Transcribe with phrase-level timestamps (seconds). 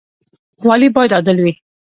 [0.67, 1.53] والي باید عادل وي